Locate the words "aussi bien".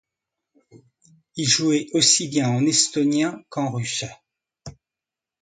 1.93-2.49